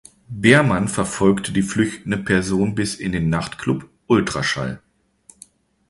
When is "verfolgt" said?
0.87-1.55